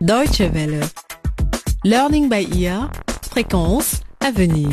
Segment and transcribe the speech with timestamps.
[0.00, 0.80] Deutsche Welle.
[1.84, 2.90] Learning by ear.
[3.30, 4.70] Fréquence à venir.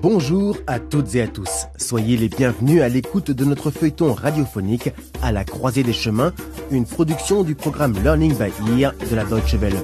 [0.00, 1.66] Bonjour à toutes et à tous.
[1.76, 4.88] Soyez les bienvenus à l'écoute de notre feuilleton radiophonique
[5.22, 6.32] à la croisée des chemins,
[6.70, 9.76] une production du programme Learning by Ear de la Deutsche Welle.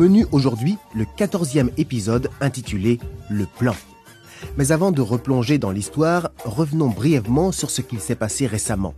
[0.00, 3.74] Menu aujourd'hui, le 14e épisode intitulé Le plan.
[4.56, 8.94] Mais avant de replonger dans l'histoire, revenons brièvement sur ce qu'il s'est passé récemment.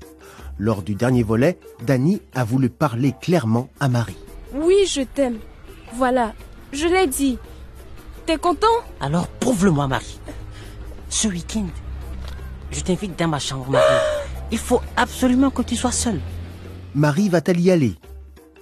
[0.60, 4.16] Lors du dernier volet, Danny a voulu parler clairement à Marie.
[4.55, 5.38] Oui, je t'aime.
[5.95, 6.34] Voilà,
[6.73, 7.37] je l'ai dit.
[8.24, 8.79] T'es content?
[9.01, 10.21] Alors prouve-le-moi, Marie.
[11.09, 11.66] Ce week-end,
[12.71, 14.02] je t'invite dans ma chambre, Marie.
[14.52, 16.21] Il faut absolument que tu sois seule.
[16.95, 17.96] Marie va-t-elle y aller?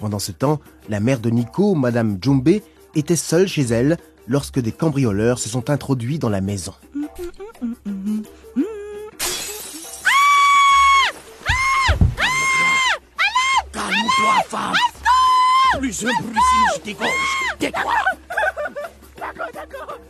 [0.00, 2.60] Pendant ce temps, la mère de Nico, Madame Jumbe,
[2.94, 6.72] était seule chez elle lorsque des cambrioleurs se sont introduits dans la maison.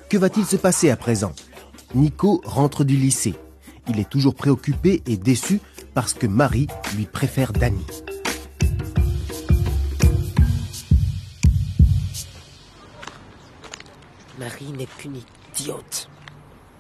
[0.09, 1.33] Que va-t-il se passer à présent?
[1.97, 3.35] Nico rentre du lycée.
[3.89, 5.61] Il est toujours préoccupé et déçu
[5.95, 7.85] parce que Marie lui préfère Danny.
[14.41, 16.09] Marie n'est qu'une idiote.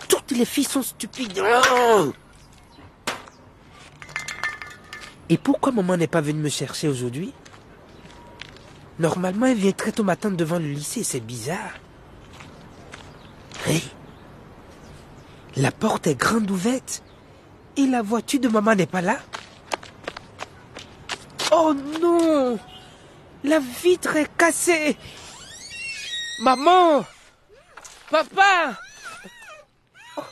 [0.09, 1.43] Toutes les filles sont stupides.
[1.45, 2.11] Oh
[5.29, 7.35] Et pourquoi maman n'est pas venue me chercher aujourd'hui?
[8.99, 11.75] Normalement, elle vient très tôt matin devant le lycée, c'est bizarre.
[13.69, 13.83] Hé
[15.57, 17.03] La porte est grande ouverte.
[17.77, 19.19] Et la voiture de maman n'est pas là?
[21.53, 22.59] Oh non
[23.45, 24.97] La vitre est cassée
[26.43, 27.05] Maman
[28.11, 28.77] Papa
[30.17, 30.23] Oh,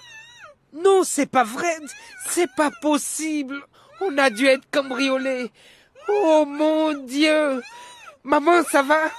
[0.73, 1.77] Non, c'est pas vrai.
[2.29, 3.63] C'est pas possible.
[4.01, 5.51] On a dû être cambriolés.
[6.09, 7.63] Oh mon Dieu.
[8.25, 9.11] Maman, ça va?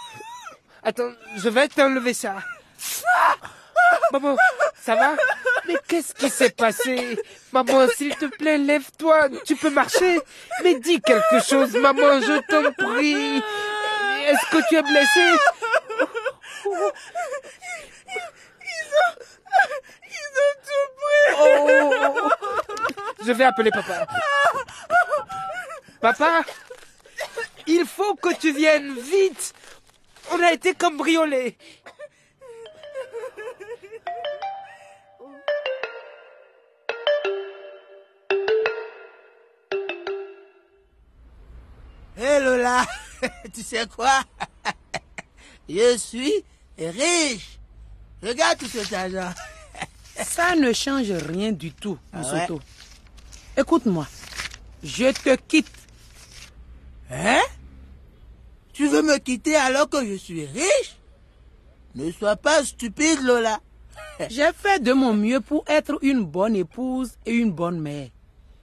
[0.84, 2.38] Attends, je vais t'enlever ça.
[4.12, 4.36] Maman,
[4.82, 5.16] ça va?
[5.68, 7.20] Mais qu'est-ce qui s'est passé?
[7.52, 9.30] Maman, s'il te plaît, lève-toi.
[9.46, 10.20] Tu peux marcher?
[10.64, 13.38] Mais dis quelque chose, maman, je t'en prie.
[14.28, 14.84] Est-ce que tu es
[19.00, 20.70] blessé
[21.42, 22.30] Oh.
[23.26, 24.08] Je vais appeler papa.
[26.02, 26.42] Papa
[27.68, 29.54] Il faut que tu viennes vite.
[30.32, 31.58] On a été cambriolés.
[42.18, 42.86] Hé Lola,
[43.54, 44.22] tu sais quoi?
[45.70, 46.44] Je suis
[46.78, 47.59] riche.
[48.24, 49.34] Regarde tout cet argent.
[50.24, 52.56] Ça ne change rien du tout, Ah Moussoto.
[52.56, 52.62] ouais
[53.58, 54.08] Écoute-moi,
[54.84, 55.68] je te quitte.
[57.12, 57.42] Hein?
[58.74, 60.96] Tu veux me quitter alors que je suis riche?
[61.96, 63.60] Ne sois pas stupide, Lola.
[64.30, 68.10] J'ai fait de mon mieux pour être une bonne épouse et une bonne mère.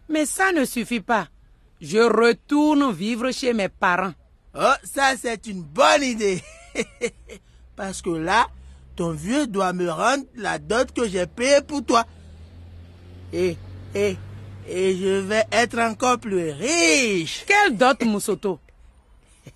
[0.08, 1.28] Mais ça ne suffit pas.
[1.80, 4.12] Je retourne vivre chez mes parents.
[4.54, 6.42] Oh, ça c'est une bonne idée.
[7.76, 8.46] Parce que là,
[8.96, 12.04] ton vieux doit me rendre la dot que j'ai payée pour toi.
[13.32, 13.56] Et,
[13.94, 14.16] et,
[14.68, 17.44] et je vais être encore plus riche.
[17.46, 18.58] Quelle dot, Moussoto?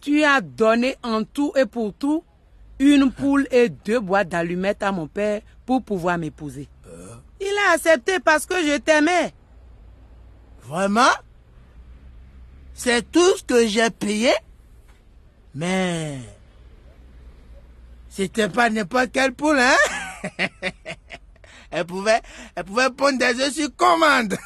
[0.00, 2.22] Tu as donné en tout et pour tout
[2.78, 6.68] une poule et deux boîtes d'allumettes à mon père pour pouvoir m'épouser.
[7.40, 9.32] Il a accepté parce que je t'aimais.
[10.62, 11.12] Vraiment?
[12.74, 14.32] C'est tout ce que j'ai payé?
[15.54, 16.18] Mais...
[18.10, 20.48] C'était pas n'importe quelle poule, hein?
[21.71, 22.21] Elle pouvait,
[22.56, 24.37] elle pouvait pondre des œufs sur commande.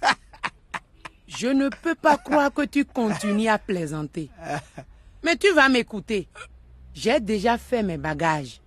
[1.26, 4.30] Je ne peux pas croire que tu continues à plaisanter.
[5.24, 6.28] Mais tu vas m'écouter.
[6.94, 8.60] J'ai déjà fait mes bagages.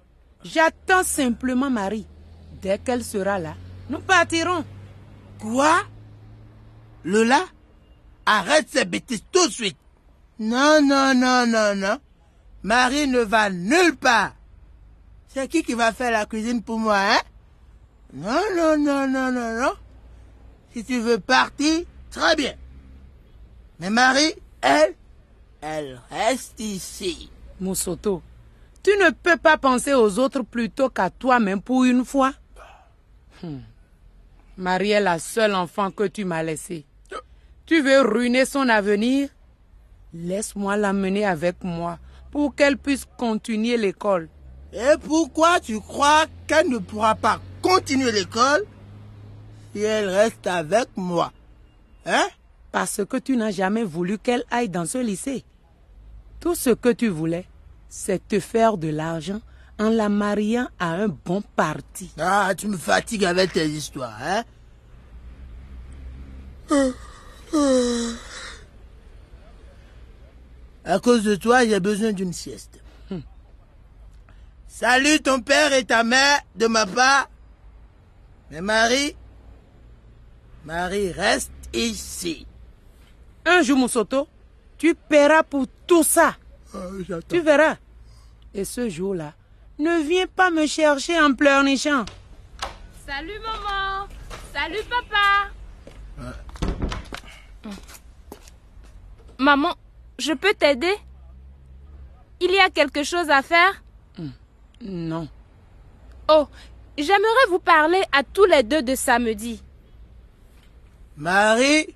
[0.43, 2.05] J'attends simplement Marie.
[2.61, 3.55] Dès qu'elle sera là,
[3.89, 4.65] nous partirons.
[5.39, 5.81] Quoi?
[7.05, 7.45] Lola?
[8.25, 9.77] Arrête ces bêtises tout de suite.
[10.37, 11.97] Non, non, non, non, non.
[12.63, 14.33] Marie ne va nulle part.
[15.33, 17.19] C'est qui qui va faire la cuisine pour moi, hein?
[18.13, 19.71] Non, non, non, non, non, non.
[20.73, 22.53] Si tu veux partir, très bien.
[23.79, 24.93] Mais Marie, elle,
[25.61, 27.29] elle reste ici.
[27.61, 28.21] Moussoto,
[28.83, 32.33] tu ne peux pas penser aux autres plutôt qu'à toi-même pour une fois.
[33.41, 33.59] Hmm.
[34.57, 36.85] Marie est la seule enfant que tu m'as laissée.
[37.65, 39.29] Tu veux ruiner son avenir?
[40.13, 41.99] Laisse-moi l'amener avec moi
[42.31, 44.27] pour qu'elle puisse continuer l'école.
[44.73, 48.63] Et pourquoi tu crois qu'elle ne pourra pas continuer l'école
[49.73, 51.31] si elle reste avec moi
[52.05, 52.27] Hein?
[52.71, 55.43] Parce que tu n'as jamais voulu qu'elle aille dans ce lycée.
[56.39, 57.45] Tout ce que tu voulais,
[57.89, 59.41] c'est te faire de l'argent
[59.77, 62.11] en la mariant à un bon parti.
[62.17, 64.43] Ah, tu me fatigues avec tes histoires, hein?
[70.83, 72.79] À cause de toi, j'ai besoin d'une sieste.
[74.73, 77.27] Salut ton père et ta mère de ma part.
[78.49, 79.17] Mais Marie,
[80.63, 82.47] Marie reste ici.
[83.45, 84.29] Un jour, Moussoto,
[84.77, 86.37] tu paieras pour tout ça.
[87.27, 87.75] Tu verras.
[88.53, 89.33] Et ce jour-là,
[89.77, 92.05] ne viens pas me chercher en pleurnichant.
[93.05, 94.07] Salut maman.
[94.53, 95.51] Salut papa.
[99.37, 99.75] Maman,
[100.17, 100.95] je peux t'aider?
[102.39, 103.83] Il y a quelque chose à faire?
[104.83, 105.27] Non.
[106.27, 106.47] Oh,
[106.97, 109.61] j'aimerais vous parler à tous les deux de samedi.
[111.17, 111.93] Marie,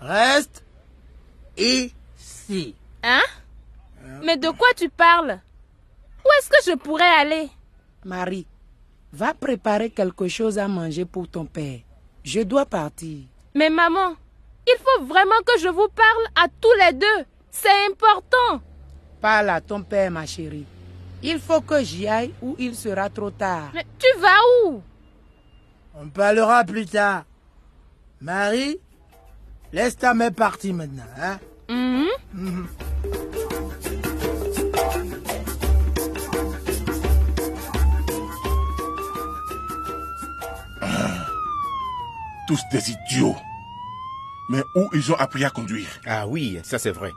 [0.00, 0.64] reste
[1.56, 2.74] ici.
[3.02, 3.22] Hein?
[4.22, 5.38] Mais de quoi tu parles?
[6.24, 7.48] Où est-ce que je pourrais aller?
[8.04, 8.46] Marie,
[9.12, 11.80] va préparer quelque chose à manger pour ton père.
[12.24, 13.18] Je dois partir.
[13.54, 14.14] Mais maman,
[14.66, 17.24] il faut vraiment que je vous parle à tous les deux.
[17.50, 18.62] C'est important.
[19.20, 20.66] Parle à ton père, ma chérie.
[21.22, 23.70] Il faut que j'y aille ou il sera trop tard.
[23.74, 24.82] Mais tu vas où?
[25.94, 27.24] On parlera plus tard.
[28.20, 28.78] Marie,
[29.72, 31.38] laisse ta mère partir maintenant, hein?
[31.68, 32.66] Mhm.
[42.46, 43.36] Tous des idiots.
[44.48, 45.88] Mais où ils ont appris à conduire?
[46.06, 47.12] Ah oui, ça c'est vrai.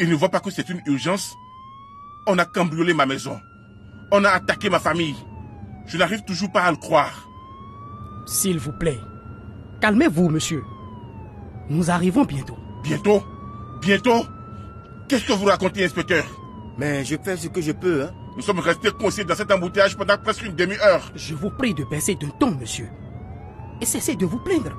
[0.00, 1.34] Ils ne voient pas que c'est une urgence.
[2.30, 3.40] On a cambriolé ma maison.
[4.12, 5.16] On a attaqué ma famille.
[5.86, 7.26] Je n'arrive toujours pas à le croire.
[8.26, 9.00] S'il vous plaît,
[9.80, 10.62] calmez-vous, monsieur.
[11.70, 12.58] Nous arrivons bientôt.
[12.84, 13.22] Bientôt?
[13.80, 14.26] Bientôt?
[15.08, 16.24] Qu'est-ce que vous racontez, inspecteur?
[16.76, 18.10] Mais je fais ce que je peux, hein.
[18.36, 21.10] Nous sommes restés coincés dans cet embouteillage pendant presque une demi-heure.
[21.14, 22.90] Je vous prie de baisser d'un ton, monsieur.
[23.80, 24.76] Et cessez de vous plaindre.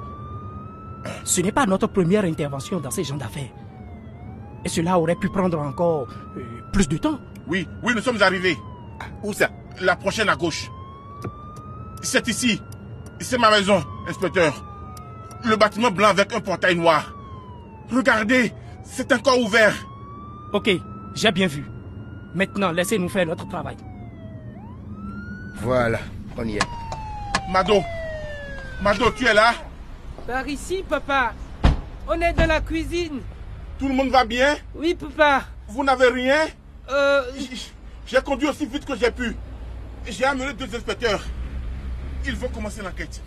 [1.24, 3.50] Ce n'est pas notre première intervention dans ces genres d'affaires.
[4.66, 6.08] Et cela aurait pu prendre encore
[6.38, 6.42] euh,
[6.74, 7.20] plus de temps.
[7.48, 8.58] Oui, oui, nous sommes arrivés.
[9.24, 9.50] Où ça?
[9.82, 10.70] La prochaine à gauche.
[12.02, 12.62] C'est ici.
[13.20, 14.54] C'est ma maison, inspecteur.
[15.46, 17.14] Le bâtiment blanc avec un portail noir.
[17.92, 18.54] Regardez,
[18.84, 19.74] c'est encore ouvert.
[20.54, 20.70] Ok,
[21.16, 21.66] j'ai bien vu.
[22.36, 23.78] Maintenant, laissez-nous faire notre travail.
[25.62, 26.00] Voilà,
[26.38, 26.68] on y est.
[27.52, 27.82] Mado,
[28.82, 29.54] Mado, tu es là?
[30.28, 31.34] Par ici, papa.
[32.08, 33.22] On est dans la cuisine.
[33.80, 35.46] Tout le monde va bien Oui, papa.
[35.70, 36.48] Vous n'avez rien
[36.92, 37.24] Euh,
[38.06, 39.36] J'ai conduit aussi vite que j'ai pu.
[40.08, 41.24] J'ai amené deux inspecteurs.
[42.26, 43.22] Ils vont commencer l'enquête.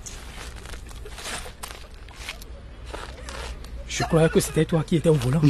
[3.88, 5.40] Je croyais que c'était toi qui étais au volant.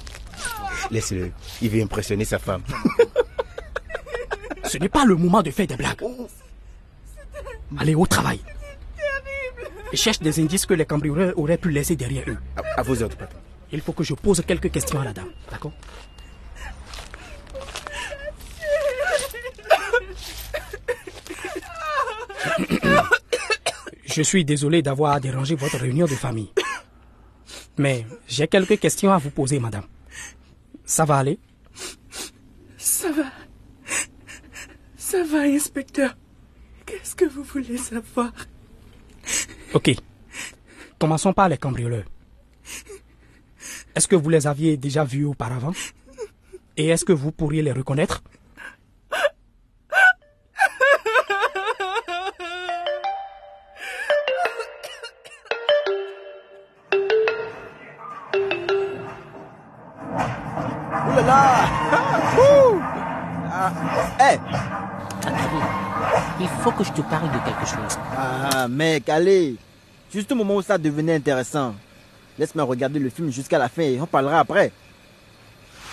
[0.90, 1.32] Laisse-le.
[1.60, 2.62] Il veut impressionner sa femme.
[4.64, 6.02] Ce n'est pas le moment de faire des blagues.
[7.78, 8.40] Allez au travail.
[9.92, 12.38] Et cherche des indices que les cambrioleurs auraient pu laisser derrière eux.
[12.56, 13.34] À, à vos ordres, papa.
[13.72, 15.30] Il faut que je pose quelques questions à la dame.
[15.50, 15.72] D'accord?
[24.04, 26.52] Je suis désolé d'avoir dérangé votre réunion de famille.
[27.78, 29.86] Mais j'ai quelques questions à vous poser, madame.
[30.84, 31.38] Ça va aller?
[32.76, 33.24] Ça va.
[34.96, 36.14] Ça va, inspecteur.
[36.84, 38.32] Qu'est-ce que vous voulez savoir?
[39.72, 39.92] Ok.
[40.98, 42.04] Commençons par les cambrioleurs.
[43.94, 45.72] Est-ce que vous les aviez déjà vus auparavant?
[46.76, 48.22] Et est-ce que vous pourriez les reconnaître?
[63.54, 63.72] Ah,
[64.18, 64.40] hey.
[66.40, 67.98] Il faut que je te parle de quelque chose.
[68.16, 69.56] ah, mec, allez
[70.12, 71.74] Juste au moment où ça devenait intéressant.
[72.38, 74.72] Laisse-moi regarder le film jusqu'à la fin et on parlera après.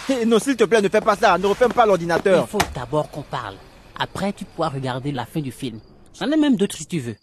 [0.09, 1.37] Eh, non, s'il te plaît, ne fais pas ça.
[1.37, 2.47] Ne referme pas Il l'ordinateur.
[2.49, 3.55] faut d'abord qu'on parle.
[3.99, 5.79] Après, tu pourras regarder la fin du film.
[6.17, 7.15] J'en ai même d'autres si tu veux.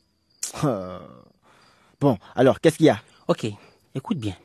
[0.62, 1.00] Ah.
[2.00, 3.00] Bon, alors, qu'est-ce qu'il y a?
[3.26, 3.46] Ok,
[3.94, 4.36] écoute bien.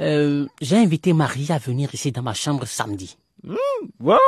[0.00, 3.16] Euh, J'ai invité Marie à venir ici dans ma chambre samedi.
[4.00, 4.18] Wow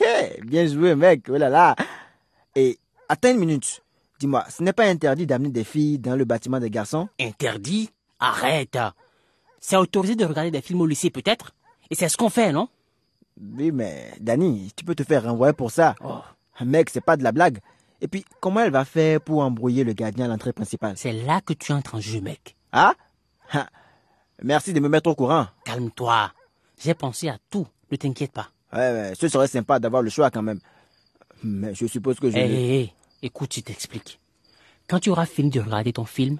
[0.44, 1.24] Bien joué, mec.
[1.28, 1.74] Oh là là.
[2.54, 2.78] Et
[3.08, 3.82] attends une minute.
[4.18, 8.78] Dis-moi, ce n'est pas interdit d'amener des filles dans le bâtiment des garçons Interdit Arrête
[9.60, 11.54] C'est autorisé de regarder des films au lycée peut-être?
[11.90, 12.68] Et c'est ce qu'on fait, non?
[13.40, 15.94] Oui, mais Danny, tu peux te faire renvoyer pour ça.
[16.02, 16.20] Oh.
[16.64, 17.58] Mec, c'est pas de la blague.
[18.00, 20.94] Et puis, comment elle va faire pour embrouiller le gardien à l'entrée principale?
[20.96, 22.56] C'est là que tu entres en jeu, mec.
[22.72, 22.94] Ah?
[24.42, 25.46] Merci de me mettre au courant.
[25.64, 26.32] Calme-toi.
[26.78, 27.66] J'ai pensé à tout.
[27.90, 28.48] Ne t'inquiète pas.
[28.72, 30.60] Ouais, ouais, ce serait sympa d'avoir le choix quand même.
[31.42, 32.88] Mais je suppose que je...
[33.22, 34.18] Écoute, je t'explique.
[34.88, 36.38] Quand tu auras fini de regarder ton film,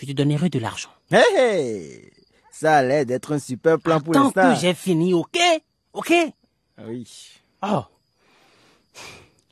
[0.00, 0.90] je te donnerai de l'argent.
[1.10, 2.12] Hé, hé
[2.50, 4.54] Ça allait d'être un super plan pour Tant l'instant.
[4.54, 5.38] que j'ai fini, ok?
[5.92, 6.12] Ok?
[6.86, 7.08] Oui.
[7.62, 7.82] Oh.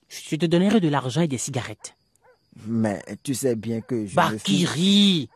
[0.08, 1.94] Je te donnerai de l'argent et des cigarettes.
[2.66, 4.08] Mais tu sais bien que je...
[4.08, 5.28] Suis- Bakiri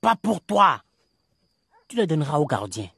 [0.00, 0.82] Pas pour toi
[1.88, 2.88] Tu le donneras au gardien.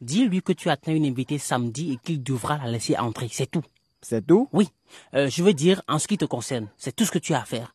[0.00, 3.62] Dis-lui que tu attends une invitée samedi et qu'il devra la laisser entrer, c'est tout.
[4.02, 4.48] C'est tout?
[4.52, 4.68] Oui.
[5.14, 7.40] Euh, je veux dire, en ce qui te concerne, c'est tout ce que tu as
[7.42, 7.74] à faire.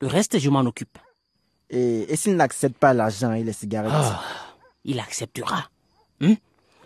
[0.00, 0.98] Le reste, je m'en occupe.
[1.70, 3.90] Et, et s'il n'accepte pas l'argent et les cigarettes?
[3.94, 4.22] Ah,
[4.84, 5.68] il acceptera.
[6.20, 6.34] Hein?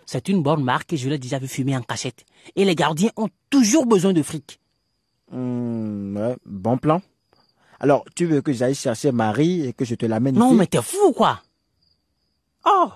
[0.05, 2.25] C'est une bonne marque et je l'ai déjà vu fumer en cachette.
[2.55, 4.59] Et les gardiens ont toujours besoin de fric.
[5.31, 7.01] Hmm, ouais, bon plan.
[7.79, 10.55] Alors, tu veux que j'aille chercher Marie et que je te l'amène Non, ici?
[10.55, 11.41] mais t'es fou ou quoi?
[12.65, 12.89] Oh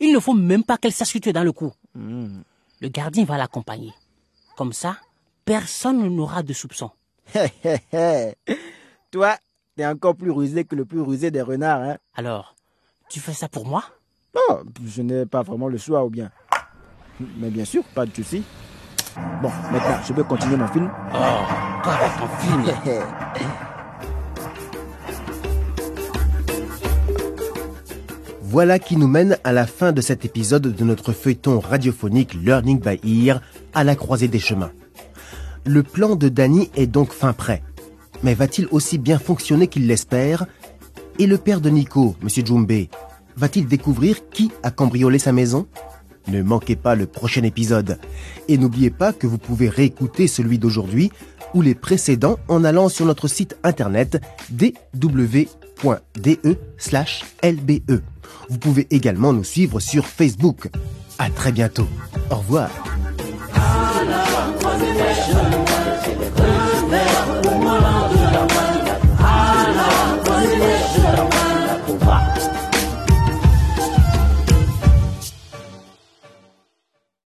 [0.00, 1.72] Il ne faut même pas qu'elle sache que tu es dans le coup.
[1.94, 2.42] Hmm.
[2.80, 3.92] Le gardien va l'accompagner.
[4.56, 4.96] Comme ça,
[5.44, 6.90] personne n'aura de soupçons.
[7.34, 8.34] Hé, hé, hé.
[9.10, 9.36] Toi,
[9.76, 12.54] t'es encore plus rusé que le plus rusé des renards, hein Alors,
[13.08, 13.82] tu fais ça pour moi?
[14.36, 16.30] Oh, je n'ai pas vraiment le choix, ou bien
[17.38, 18.42] Mais bien sûr, pas de souci.
[19.42, 23.04] Bon, maintenant, je peux continuer mon film Oh, avec ton film?
[28.54, 32.78] Voilà qui nous mène à la fin de cet épisode de notre feuilleton radiophonique Learning
[32.78, 33.42] by Ear
[33.72, 34.70] à la croisée des chemins.
[35.66, 37.64] Le plan de Danny est donc fin prêt.
[38.22, 40.46] Mais va-t-il aussi bien fonctionner qu'il l'espère?
[41.18, 42.86] Et le père de Nico, Monsieur Jumbe,
[43.34, 45.66] va-t-il découvrir qui a cambriolé sa maison?
[46.28, 47.98] Ne manquez pas le prochain épisode.
[48.46, 51.10] Et n'oubliez pas que vous pouvez réécouter celui d'aujourd'hui
[51.54, 54.20] ou les précédents en allant sur notre site internet
[54.50, 55.46] dw.de/lbe.
[58.48, 60.68] Vous pouvez également nous suivre sur Facebook.
[61.18, 61.88] À très bientôt.
[62.30, 62.68] Au revoir.